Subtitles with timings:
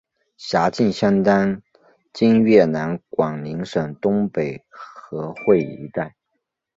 [0.35, 1.61] 辖境相当
[2.11, 6.15] 今越南广宁省东北河桧一带。